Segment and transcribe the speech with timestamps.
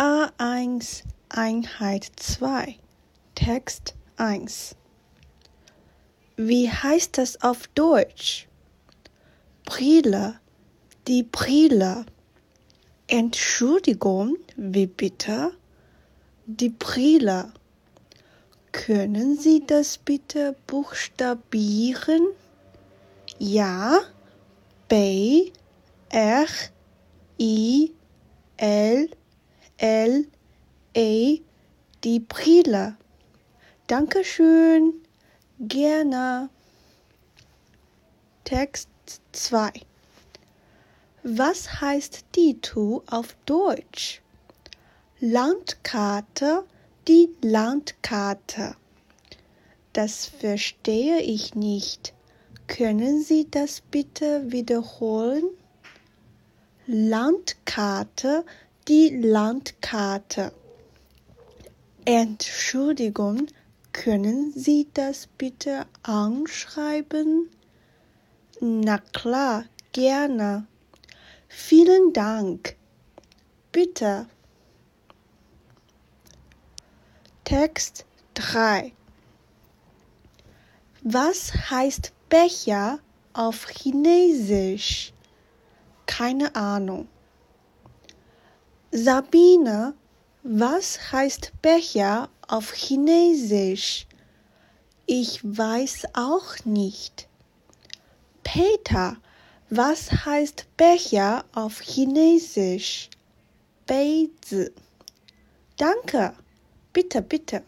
[0.00, 2.74] A1 Einheit 2
[3.34, 4.74] Text 1
[6.38, 8.48] Wie heißt das auf Deutsch?
[9.66, 10.40] Brille,
[11.06, 12.06] die Brille.
[13.08, 15.52] Entschuldigung, wie bitte?
[16.46, 17.52] Die Brille.
[18.72, 22.26] Können Sie das bitte buchstabieren?
[23.38, 24.00] Ja,
[24.88, 25.52] B,
[26.08, 26.46] R,
[27.38, 27.92] I,
[28.56, 29.10] L,
[29.82, 30.26] L,
[30.92, 31.40] E,
[32.04, 32.98] die Brille.
[33.86, 34.92] Dankeschön.
[35.58, 36.50] Gerne.
[38.44, 38.90] Text
[39.32, 39.70] 2.
[41.22, 44.20] Was heißt Ditu auf Deutsch?
[45.18, 46.64] Landkarte,
[47.08, 48.76] die Landkarte.
[49.94, 52.12] Das verstehe ich nicht.
[52.66, 55.44] Können Sie das bitte wiederholen?
[56.86, 58.44] Landkarte,
[58.90, 60.52] die Landkarte.
[62.04, 63.46] Entschuldigung,
[63.92, 67.50] können Sie das bitte anschreiben?
[68.60, 70.66] Na klar, gerne.
[71.46, 72.74] Vielen Dank.
[73.70, 74.26] Bitte.
[77.44, 78.92] Text 3
[81.02, 82.98] Was heißt Becher
[83.34, 85.12] auf Chinesisch?
[86.06, 87.06] Keine Ahnung.
[88.92, 89.94] Sabine,
[90.42, 94.06] was heißt Becher auf Chinesisch?
[95.06, 97.28] Ich weiß auch nicht.
[98.42, 99.16] Peter,
[99.68, 103.10] was heißt Becher auf Chinesisch?
[103.86, 104.72] 杯子.
[105.76, 106.34] Danke.
[106.92, 107.62] Bitte, bitte.